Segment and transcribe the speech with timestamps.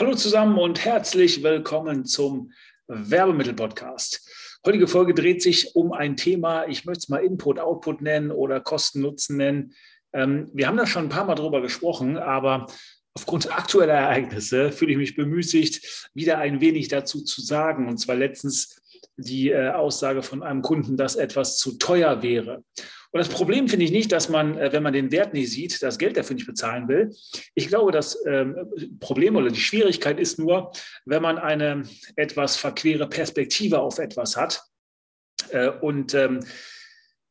[0.00, 2.52] Hallo zusammen und herzlich willkommen zum
[2.86, 4.26] Werbemittel-Podcast.
[4.64, 9.36] Heutige Folge dreht sich um ein Thema, ich möchte es mal Input-Output nennen oder Kosten-Nutzen
[9.36, 9.74] nennen.
[10.14, 12.66] Ähm, wir haben da schon ein paar Mal drüber gesprochen, aber
[13.12, 17.86] aufgrund aktueller Ereignisse fühle ich mich bemüßigt, wieder ein wenig dazu zu sagen.
[17.86, 18.80] Und zwar letztens
[19.18, 22.64] die äh, Aussage von einem Kunden, dass etwas zu teuer wäre.
[23.12, 25.82] Und das Problem finde ich nicht, dass man, äh, wenn man den Wert nicht sieht,
[25.82, 27.14] das Geld dafür nicht bezahlen will.
[27.54, 28.56] Ich glaube, das ähm,
[29.00, 30.72] Problem oder die Schwierigkeit ist nur,
[31.04, 31.82] wenn man eine
[32.16, 34.62] etwas verquere Perspektive auf etwas hat
[35.50, 36.40] äh, und ähm,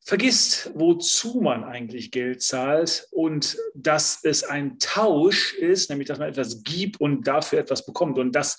[0.04, 6.28] vergisst, wozu man eigentlich Geld zahlt und dass es ein Tausch ist, nämlich dass man
[6.28, 8.18] etwas gibt und dafür etwas bekommt.
[8.18, 8.58] Und das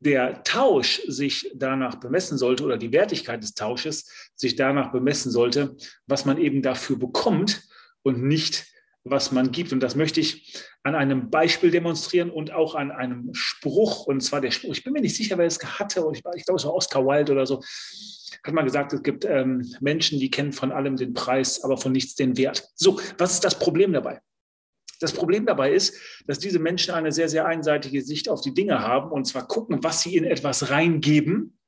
[0.00, 5.76] der Tausch sich danach bemessen sollte oder die Wertigkeit des Tausches sich danach bemessen sollte,
[6.06, 7.62] was man eben dafür bekommt
[8.02, 8.66] und nicht,
[9.04, 9.72] was man gibt.
[9.72, 14.06] Und das möchte ich an einem Beispiel demonstrieren und auch an einem Spruch.
[14.06, 16.44] Und zwar der Spruch, ich bin mir nicht sicher, wer es hatte, und ich, ich
[16.44, 17.62] glaube, es war Oscar Wilde oder so,
[18.44, 21.92] hat mal gesagt, es gibt ähm, Menschen, die kennen von allem den Preis, aber von
[21.92, 22.68] nichts den Wert.
[22.74, 24.20] So, was ist das Problem dabei?
[25.00, 28.80] Das Problem dabei ist, dass diese Menschen eine sehr, sehr einseitige Sicht auf die Dinge
[28.80, 31.58] haben und zwar gucken, was sie in etwas reingeben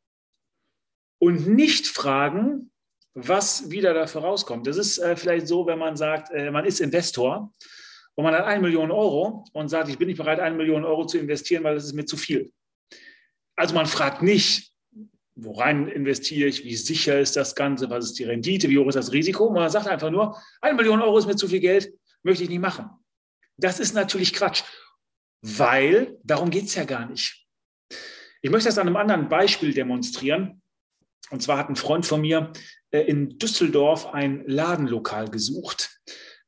[1.18, 2.70] und nicht fragen,
[3.14, 4.66] was wieder dafür rauskommt.
[4.66, 7.52] Das ist äh, vielleicht so, wenn man sagt, äh, man ist Investor
[8.14, 11.04] und man hat eine Million Euro und sagt, ich bin nicht bereit, eine Million Euro
[11.06, 12.52] zu investieren, weil das ist mir zu viel.
[13.56, 14.72] Also man fragt nicht,
[15.34, 18.96] worein investiere ich, wie sicher ist das Ganze, was ist die Rendite, wie hoch ist
[18.96, 19.50] das Risiko.
[19.50, 21.92] Man sagt einfach nur, eine Million Euro ist mir zu viel Geld,
[22.22, 22.90] möchte ich nicht machen.
[23.58, 24.62] Das ist natürlich Quatsch,
[25.42, 27.44] weil darum geht es ja gar nicht.
[28.40, 30.62] Ich möchte das an einem anderen Beispiel demonstrieren.
[31.30, 32.52] Und zwar hat ein Freund von mir
[32.90, 36.00] äh, in Düsseldorf ein Ladenlokal gesucht.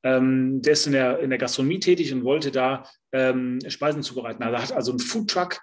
[0.03, 4.43] Ähm, der ist in der, in der Gastronomie tätig und wollte da ähm, Speisen zubereiten.
[4.43, 5.59] Also er hat also einen Foodtruck,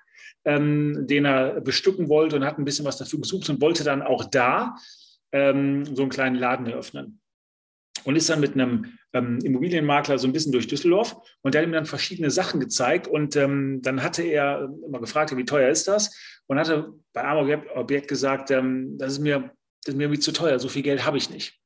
[0.46, 4.02] ähm, den er bestücken wollte und hat ein bisschen was dafür gesucht und wollte dann
[4.02, 4.76] auch da
[5.32, 7.22] ähm, so einen kleinen Laden eröffnen
[8.06, 11.68] und ist dann mit einem ähm, Immobilienmakler so ein bisschen durch Düsseldorf und der hat
[11.68, 15.88] ihm dann verschiedene Sachen gezeigt und ähm, dann hatte er immer gefragt, wie teuer ist
[15.88, 16.16] das?
[16.48, 19.52] Und hatte bei einem Objekt gesagt, ähm, das, ist mir,
[19.84, 21.60] das ist mir irgendwie zu teuer, so viel Geld habe ich nicht.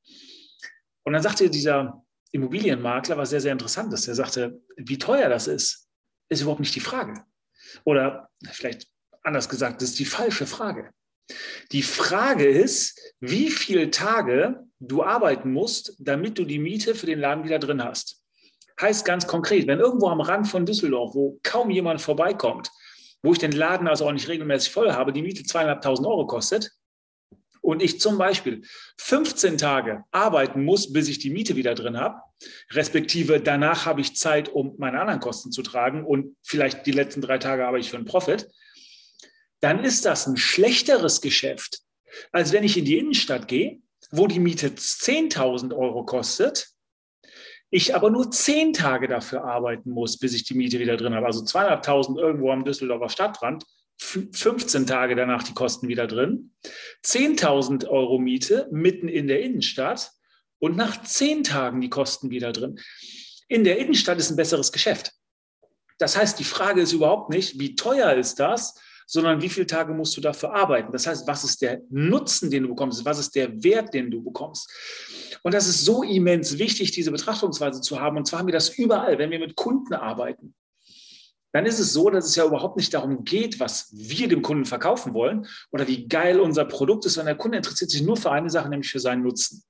[1.04, 4.08] Und dann sagte dieser Immobilienmakler was sehr, sehr Interessantes.
[4.08, 5.90] Er sagte, wie teuer das ist,
[6.30, 7.24] ist überhaupt nicht die Frage.
[7.84, 8.88] Oder vielleicht
[9.24, 10.92] anders gesagt, das ist die falsche Frage.
[11.72, 17.20] Die Frage ist, wie viele Tage du arbeiten musst, damit du die Miete für den
[17.20, 18.22] Laden wieder drin hast.
[18.80, 22.70] Heißt ganz konkret, wenn irgendwo am Rand von Düsseldorf, wo kaum jemand vorbeikommt,
[23.22, 26.72] wo ich den Laden also auch nicht regelmäßig voll habe, die Miete zweieinhalbtausend Euro kostet
[27.62, 28.64] und ich zum Beispiel
[28.98, 32.20] 15 Tage arbeiten muss, bis ich die Miete wieder drin habe,
[32.72, 37.22] respektive danach habe ich Zeit, um meine anderen Kosten zu tragen und vielleicht die letzten
[37.22, 38.48] drei Tage arbeite ich für einen Profit,
[39.62, 41.80] dann ist das ein schlechteres Geschäft,
[42.32, 43.80] als wenn ich in die Innenstadt gehe,
[44.12, 46.68] wo die Miete 10.000 Euro kostet,
[47.70, 51.26] ich aber nur zehn Tage dafür arbeiten muss, bis ich die Miete wieder drin habe.
[51.26, 53.64] Also 200.000 irgendwo am Düsseldorfer Stadtrand,
[53.98, 56.54] 15 Tage danach die Kosten wieder drin,
[57.06, 60.12] 10.000 Euro Miete mitten in der Innenstadt
[60.60, 62.80] und nach zehn Tagen die Kosten wieder drin.
[63.48, 65.14] In der Innenstadt ist ein besseres Geschäft.
[65.98, 68.76] Das heißt, die Frage ist überhaupt nicht, wie teuer ist das,
[69.12, 70.94] sondern wie viele Tage musst du dafür arbeiten.
[70.94, 73.04] Das heißt, was ist der Nutzen, den du bekommst?
[73.04, 74.72] Was ist der Wert, den du bekommst?
[75.44, 78.16] Und das ist so immens wichtig, diese Betrachtungsweise zu haben.
[78.16, 80.56] Und zwar haben wir das überall, wenn wir mit Kunden arbeiten.
[81.52, 84.64] Dann ist es so, dass es ja überhaupt nicht darum geht, was wir dem Kunden
[84.64, 88.32] verkaufen wollen oder wie geil unser Produkt ist, sondern der Kunde interessiert sich nur für
[88.32, 89.62] eine Sache, nämlich für seinen Nutzen.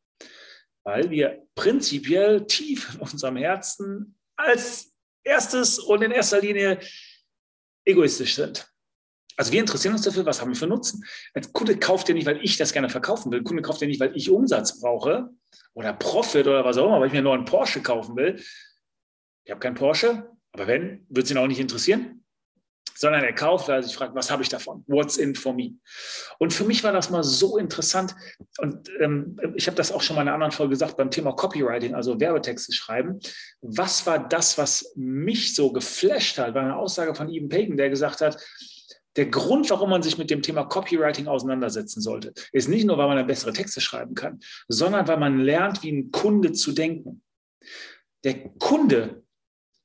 [0.84, 4.94] Weil wir prinzipiell tief in unserem Herzen als
[5.24, 6.80] erstes und in erster Linie
[7.86, 8.72] egoistisch sind.
[9.42, 11.04] Also wir interessieren uns dafür, was haben wir für Nutzen.
[11.34, 13.40] Ein Kunde kauft ja nicht, weil ich das gerne verkaufen will.
[13.40, 15.32] Ein Kunde kauft ja nicht, weil ich Umsatz brauche
[15.74, 18.40] oder Profit oder was auch immer, weil ich mir einen Porsche kaufen will.
[19.44, 22.24] Ich habe keinen Porsche, aber wenn, wird es ihn auch nicht interessieren.
[22.94, 24.84] Sondern er kauft, weil er sich fragt, was habe ich davon?
[24.86, 25.72] What's in for me?
[26.38, 28.14] Und für mich war das mal so interessant.
[28.60, 31.32] Und ähm, ich habe das auch schon mal in einer anderen Folge gesagt beim Thema
[31.32, 33.20] Copywriting, also Werbetexte schreiben.
[33.62, 36.54] Was war das, was mich so geflasht hat?
[36.54, 38.38] War eine Aussage von Eben Pagan, der gesagt hat,
[39.16, 43.08] der Grund, warum man sich mit dem Thema Copywriting auseinandersetzen sollte, ist nicht nur, weil
[43.08, 47.22] man bessere Texte schreiben kann, sondern weil man lernt, wie ein Kunde zu denken.
[48.24, 49.24] Der Kunde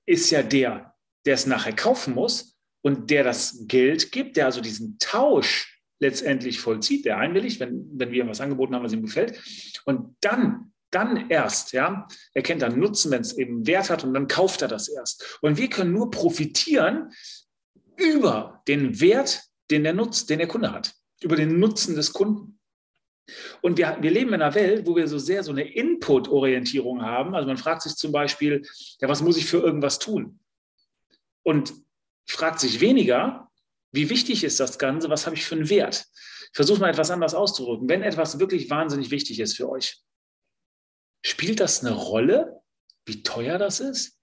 [0.06, 0.94] ist ja der,
[1.24, 6.60] der es nachher kaufen muss und der das Geld gibt, der also diesen Tausch letztendlich
[6.60, 9.40] vollzieht, der einwilligt, wenn, wenn wir ihm was angeboten haben, was ihm gefällt.
[9.86, 14.14] Und dann, dann erst, ja, er kennt dann Nutzen, wenn es eben Wert hat und
[14.14, 15.38] dann kauft er das erst.
[15.40, 17.10] Und wir können nur profitieren,
[17.96, 22.58] über den Wert, den der Nutz, den der Kunde hat, über den Nutzen des Kunden.
[23.60, 27.34] Und wir, wir leben in einer Welt, wo wir so sehr so eine Input-Orientierung haben.
[27.34, 28.62] Also man fragt sich zum Beispiel,
[29.00, 30.38] ja, was muss ich für irgendwas tun?
[31.42, 31.72] Und
[32.26, 33.50] fragt sich weniger,
[33.92, 36.06] wie wichtig ist das Ganze, was habe ich für einen Wert?
[36.12, 37.88] Ich versuche mal etwas anders auszudrücken.
[37.88, 40.00] Wenn etwas wirklich wahnsinnig wichtig ist für euch,
[41.24, 42.60] spielt das eine Rolle,
[43.04, 44.20] wie teuer das ist?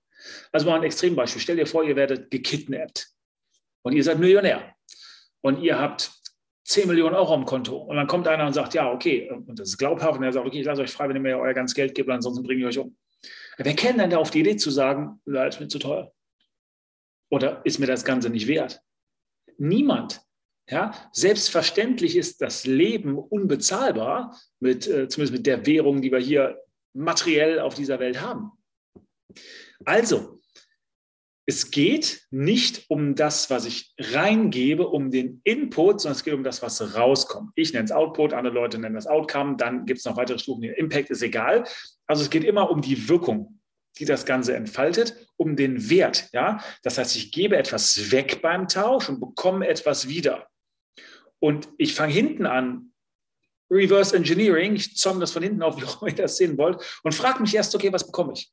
[0.52, 1.42] Also mal ein Extrembeispiel.
[1.42, 3.14] Stell dir vor, ihr werdet gekidnappt
[3.84, 4.76] und ihr seid Millionär
[5.42, 6.12] und ihr habt
[6.66, 7.78] 10 Millionen Euro am Konto.
[7.78, 10.48] Und dann kommt einer und sagt, ja, okay, und das ist glaubhaft, und er sagt,
[10.48, 12.68] okay, ich lasse euch frei, wenn ihr mir euer ganzes Geld gebt, ansonsten bringe ich
[12.68, 12.98] euch um.
[13.58, 16.12] Wer käme denn da auf die Idee zu sagen, das ist mir zu teuer?
[17.30, 18.82] Oder ist mir das Ganze nicht wert?
[19.58, 20.22] Niemand.
[20.70, 26.58] Ja, selbstverständlich ist das Leben unbezahlbar, mit, äh, zumindest mit der Währung, die wir hier
[26.94, 28.52] materiell auf dieser Welt haben.
[29.84, 30.42] Also,
[31.46, 36.44] es geht nicht um das, was ich reingebe, um den Input, sondern es geht um
[36.44, 37.52] das, was rauskommt.
[37.56, 40.64] Ich nenne es Output, andere Leute nennen das Outcome, dann gibt es noch weitere Stufen.
[40.64, 41.66] Impact ist egal.
[42.08, 43.60] Also es geht immer um die Wirkung,
[44.00, 46.30] die das Ganze entfaltet, um den Wert.
[46.32, 46.64] Ja?
[46.82, 50.48] Das heißt, ich gebe etwas weg beim Tausch und bekomme etwas wieder.
[51.40, 52.94] Und ich fange hinten an,
[53.70, 56.82] Reverse Engineering, ich zomme das von hinten auf, wie auch immer ihr das sehen wollt,
[57.04, 58.52] und frage mich erst, okay, was bekomme ich?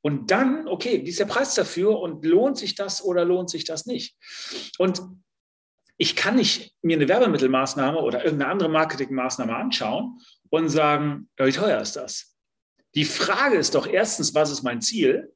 [0.00, 3.64] Und dann, okay, wie ist der Preis dafür und lohnt sich das oder lohnt sich
[3.64, 4.16] das nicht?
[4.78, 5.02] Und
[5.96, 11.80] ich kann nicht mir eine Werbemittelmaßnahme oder irgendeine andere Marketingmaßnahme anschauen und sagen, wie teuer
[11.80, 12.36] ist das?
[12.94, 15.34] Die Frage ist doch erstens, was ist mein Ziel?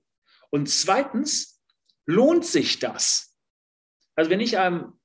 [0.50, 1.60] Und zweitens,
[2.06, 3.36] lohnt sich das?
[4.14, 4.98] Also wenn ich einem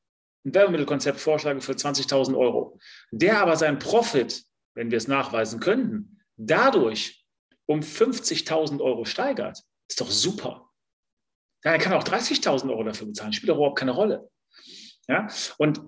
[0.45, 2.79] ein Werbemittelkonzept vorschlage für 20.000 Euro,
[3.11, 4.43] der aber seinen Profit,
[4.75, 7.26] wenn wir es nachweisen könnten, dadurch
[7.67, 10.69] um 50.000 Euro steigert, ist doch super.
[11.63, 14.29] Ja, er kann auch 30.000 Euro dafür bezahlen, spielt doch überhaupt keine Rolle.
[15.07, 15.27] Ja,
[15.57, 15.81] und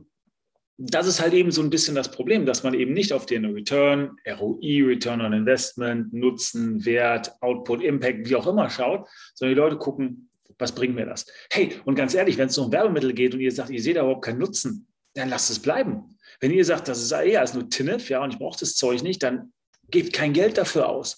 [0.77, 3.45] das ist halt eben so ein bisschen das Problem, dass man eben nicht auf den
[3.45, 9.61] Return, ROI, Return on Investment, Nutzen, Wert, Output, Impact, wie auch immer schaut, sondern die
[9.61, 11.25] Leute gucken, was bringt mir das?
[11.51, 14.01] Hey, und ganz ehrlich, wenn es um Werbemittel geht und ihr sagt, ihr seht da
[14.01, 16.17] überhaupt keinen Nutzen, dann lasst es bleiben.
[16.39, 19.03] Wenn ihr sagt, das ist eher als nur Tinnef, ja, und ich brauche das Zeug
[19.03, 19.51] nicht, dann
[19.91, 21.17] gebt kein Geld dafür aus.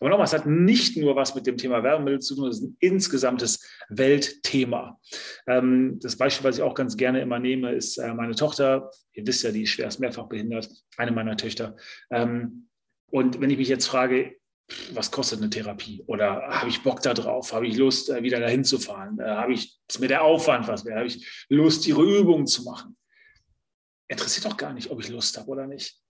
[0.00, 2.64] Aber nochmal, es hat nicht nur was mit dem Thema Werbemittel zu tun, es ist
[2.64, 5.00] ein insgesamtes Weltthema.
[5.46, 8.90] Ähm, das Beispiel, was ich auch ganz gerne immer nehme, ist äh, meine Tochter.
[9.12, 11.76] Ihr wisst ja, die ist schwerst mehrfach behindert, eine meiner Töchter.
[12.10, 12.68] Ähm,
[13.10, 14.34] und wenn ich mich jetzt frage,
[14.92, 16.02] was kostet eine Therapie?
[16.06, 17.52] Oder habe ich Bock da drauf?
[17.52, 19.20] Habe ich Lust, äh, wieder dahin zu fahren?
[19.20, 20.96] Äh, habe ich, ist mir der Aufwand was wäre?
[20.96, 22.96] Habe ich Lust, ihre Übungen zu machen?
[24.08, 26.02] Interessiert doch gar nicht, ob ich Lust habe oder nicht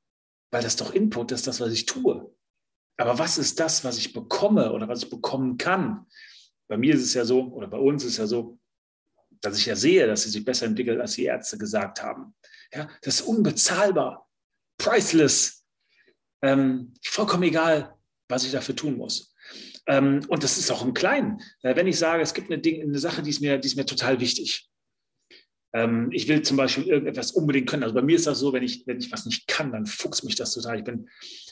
[0.52, 2.32] weil das doch Input ist, das, was ich tue.
[2.98, 6.06] Aber was ist das, was ich bekomme oder was ich bekommen kann?
[6.68, 8.58] Bei mir ist es ja so, oder bei uns ist es ja so,
[9.40, 12.34] dass ich ja sehe, dass sie sich besser entwickelt, als die Ärzte gesagt haben.
[12.72, 14.28] Ja, das ist unbezahlbar,
[14.78, 15.64] priceless,
[16.42, 17.96] ähm, vollkommen egal,
[18.28, 19.34] was ich dafür tun muss.
[19.86, 21.42] Ähm, und das ist auch im Kleinen.
[21.62, 23.76] Äh, wenn ich sage, es gibt eine, Ding, eine Sache, die ist, mir, die ist
[23.76, 24.70] mir total wichtig.
[25.72, 27.82] Ähm, ich will zum Beispiel irgendetwas unbedingt können.
[27.82, 30.24] Also bei mir ist das so, wenn ich, wenn ich was nicht kann, dann fuchst
[30.24, 30.78] mich das total.
[30.78, 31.08] Ich bin,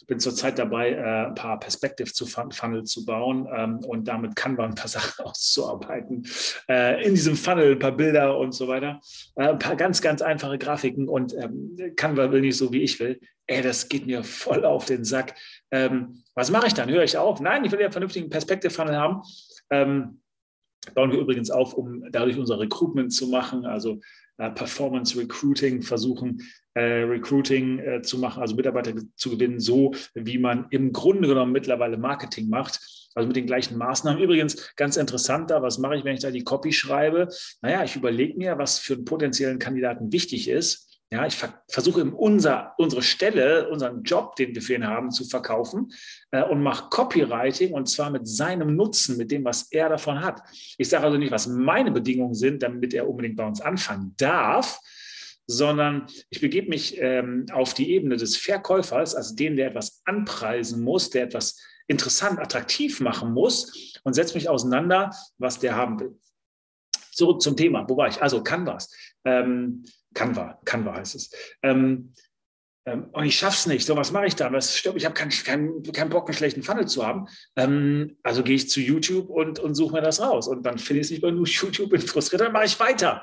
[0.07, 4.67] bin zurzeit dabei, äh, ein paar Perspective zu Funnel zu bauen ähm, und damit Canva
[4.67, 6.27] ein paar Sachen auszuarbeiten.
[6.69, 9.01] Äh, in diesem Funnel ein paar Bilder und so weiter.
[9.37, 13.21] Äh, ein paar ganz, ganz einfache Grafiken und ähm, will nicht so, wie ich will.
[13.47, 15.35] Ey, das geht mir voll auf den Sack.
[15.71, 16.91] Ähm, was mache ich dann?
[16.91, 17.41] Höre ich auf?
[17.41, 19.23] Nein, ich will ja einen vernünftigen Perspective Funnel haben.
[20.95, 24.01] Bauen wir übrigens auf, um dadurch unser Recruitment zu machen, also
[24.39, 26.41] äh, Performance Recruiting, versuchen
[26.75, 31.53] äh, Recruiting äh, zu machen, also Mitarbeiter zu gewinnen, so wie man im Grunde genommen
[31.53, 32.81] mittlerweile Marketing macht.
[33.15, 34.23] Also mit den gleichen Maßnahmen.
[34.23, 37.29] Übrigens, ganz interessant da, was mache ich, wenn ich da die Copy schreibe?
[37.61, 41.37] Naja, ich überlege mir, was für einen potenziellen Kandidaten wichtig ist ja, ich
[41.69, 45.93] versuche unser, unsere Stelle, unseren Job, den wir für ihn haben, zu verkaufen
[46.31, 50.41] äh, und mache Copywriting und zwar mit seinem Nutzen, mit dem, was er davon hat.
[50.79, 54.79] Ich sage also nicht, was meine Bedingungen sind, damit er unbedingt bei uns anfangen darf,
[55.49, 60.85] sondern ich begebe mich ähm, auf die Ebene des Verkäufers, also den, der etwas anpreisen
[60.85, 66.17] muss, der etwas interessant, attraktiv machen muss und setze mich auseinander, was der haben will.
[67.11, 67.85] Zurück zum Thema.
[67.89, 68.23] Wo war ich?
[68.23, 68.95] Also Canvas.
[69.25, 71.31] Ähm, Canva, Canva heißt es.
[71.63, 72.13] Ähm,
[72.87, 73.87] ähm, und ich schaffe es nicht.
[73.87, 74.51] So, was mache ich da?
[74.53, 74.97] Was stimmt?
[74.97, 77.27] Ich habe keinen kein, kein Bock, einen schlechten Funnel zu haben.
[77.57, 80.49] Ähm, also gehe ich zu YouTube und, und suche mir das raus.
[80.49, 83.23] Und dann finde ich es nicht bei YouTube, bin frustriert, dann mache ich weiter.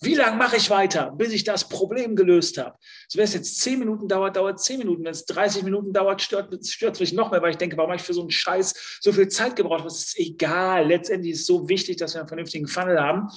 [0.00, 2.76] Wie lange mache ich weiter, bis ich das Problem gelöst habe?
[3.08, 5.04] So, wenn es jetzt zehn Minuten dauert, dauert zehn Minuten.
[5.04, 8.00] Wenn es 30 Minuten dauert, stört, es mich noch mehr, weil ich denke, warum habe
[8.00, 9.84] ich für so einen Scheiß so viel Zeit gebraucht?
[9.84, 10.86] Das ist egal.
[10.86, 13.28] Letztendlich ist es so wichtig, dass wir einen vernünftigen Funnel haben.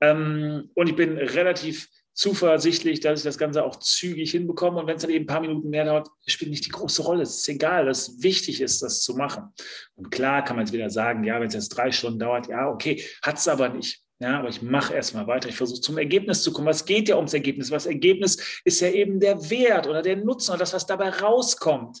[0.00, 4.80] Ähm, und ich bin relativ zuversichtlich, dass ich das Ganze auch zügig hinbekomme.
[4.80, 7.22] Und wenn es dann eben ein paar Minuten mehr dauert, spielt nicht die große Rolle.
[7.22, 9.52] Es ist egal, dass wichtig ist, das zu machen.
[9.96, 12.68] Und klar kann man jetzt wieder sagen, ja, wenn es jetzt drei Stunden dauert, ja,
[12.68, 14.00] okay, hat es aber nicht.
[14.20, 15.48] Ja, aber ich mache erstmal weiter.
[15.48, 16.68] Ich versuche zum Ergebnis zu kommen.
[16.68, 17.72] Es geht ja ums Ergebnis.
[17.72, 22.00] Was Ergebnis ist ja eben der Wert oder der Nutzen oder das, was dabei rauskommt.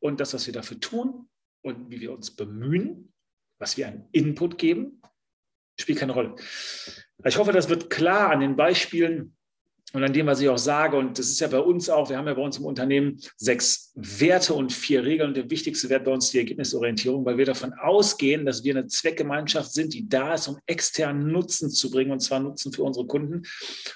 [0.00, 1.28] Und das, was wir dafür tun
[1.62, 3.12] und wie wir uns bemühen,
[3.58, 5.00] was wir an Input geben,
[5.78, 6.34] spielt keine Rolle.
[7.24, 9.36] Ich hoffe, das wird klar an den Beispielen,
[9.92, 12.18] und an dem, was ich auch sage, und das ist ja bei uns auch, wir
[12.18, 15.28] haben ja bei uns im Unternehmen sechs Werte und vier Regeln.
[15.28, 18.76] Und der wichtigste Wert bei uns ist die Ergebnisorientierung, weil wir davon ausgehen, dass wir
[18.76, 22.82] eine Zweckgemeinschaft sind, die da ist, um externen Nutzen zu bringen, und zwar Nutzen für
[22.82, 23.42] unsere Kunden.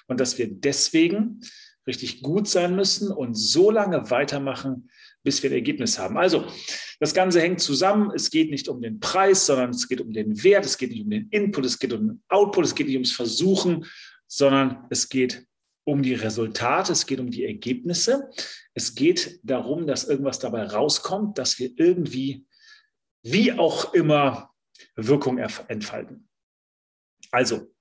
[0.06, 1.40] Und dass wir deswegen
[1.84, 4.90] richtig gut sein müssen und so lange weitermachen,
[5.24, 6.16] bis wir ein Ergebnis haben.
[6.16, 6.44] Also,
[7.00, 8.12] das Ganze hängt zusammen.
[8.14, 10.64] Es geht nicht um den Preis, sondern es geht um den Wert.
[10.64, 13.10] Es geht nicht um den Input, es geht um den Output, es geht nicht ums
[13.10, 13.84] Versuchen,
[14.28, 15.47] sondern es geht
[15.88, 18.30] um die Resultate, es geht um die Ergebnisse.
[18.74, 22.46] Es geht darum, dass irgendwas dabei rauskommt, dass wir irgendwie,
[23.22, 24.54] wie auch immer,
[24.96, 26.28] Wirkung entfalten.
[27.30, 27.74] Also,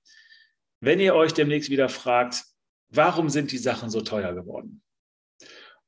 [0.80, 2.44] wenn ihr euch demnächst wieder fragt,
[2.88, 4.82] warum sind die Sachen so teuer geworden?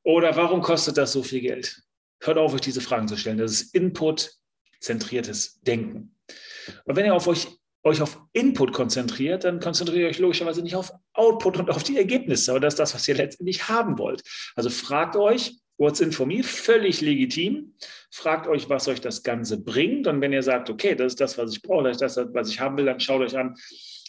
[0.02, 1.82] Oder warum kostet das so viel Geld?
[2.20, 3.38] Hört auf, euch diese Fragen zu stellen.
[3.38, 6.18] Das ist Input-zentriertes Denken.
[6.84, 10.76] Und wenn ihr auf euch euch auf Input konzentriert, dann konzentriert ihr euch logischerweise nicht
[10.76, 12.50] auf Output und auf die Ergebnisse.
[12.50, 14.22] Aber das ist das, was ihr letztendlich haben wollt.
[14.56, 17.74] Also fragt euch, what's in for me, völlig legitim.
[18.10, 20.06] Fragt euch, was euch das Ganze bringt.
[20.06, 22.48] Und wenn ihr sagt, okay, das ist das, was ich brauche, das ist das, was
[22.48, 23.54] ich haben will, dann schaut euch an,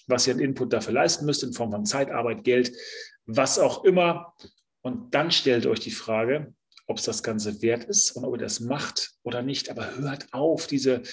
[0.08, 2.72] was ihr an Input dafür leisten müsst, in Form von Zeit, Arbeit, Geld,
[3.26, 4.34] was auch immer.
[4.82, 6.54] Und dann stellt euch die Frage,
[6.88, 9.70] ob es das Ganze wert ist und ob ihr das macht oder nicht.
[9.70, 11.04] Aber hört auf, diese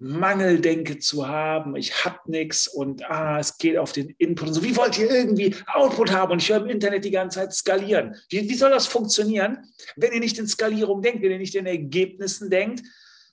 [0.00, 4.62] Mangeldenke zu haben, ich habe nichts und ah, es geht auf den Input und so.
[4.62, 6.32] Wie wollt ihr irgendwie Output haben?
[6.32, 8.14] Und ich höre im Internet die ganze Zeit skalieren.
[8.28, 9.58] Wie, wie soll das funktionieren,
[9.96, 12.82] wenn ihr nicht in Skalierung denkt, wenn ihr nicht in Ergebnissen denkt,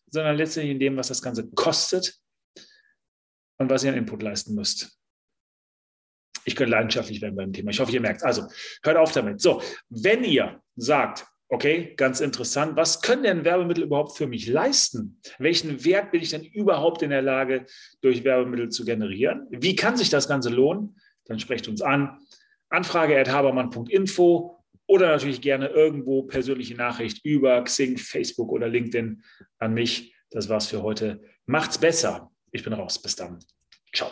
[0.08, 2.20] sondern letztendlich in dem, was das Ganze kostet
[3.58, 4.98] und was ihr an Input leisten müsst.
[6.46, 7.72] Ich könnte leidenschaftlich werden beim Thema.
[7.72, 8.24] Ich hoffe, ihr merkt.
[8.24, 8.48] Also,
[8.84, 9.42] hört auf damit.
[9.42, 12.78] So, wenn ihr sagt, Okay, ganz interessant.
[12.78, 15.20] Was können denn Werbemittel überhaupt für mich leisten?
[15.38, 17.66] Welchen Wert bin ich denn überhaupt in der Lage,
[18.00, 19.48] durch Werbemittel zu generieren?
[19.50, 20.96] Wie kann sich das Ganze lohnen?
[21.26, 22.20] Dann sprecht uns an.
[22.70, 29.22] Anfrage at habermann.info oder natürlich gerne irgendwo persönliche Nachricht über Xing, Facebook oder LinkedIn
[29.60, 30.16] an mich.
[30.30, 31.22] Das war's für heute.
[31.48, 32.32] Macht's besser.
[32.54, 33.02] Ich bin raus.
[33.02, 33.40] Bis dann.
[33.94, 34.10] Ciao.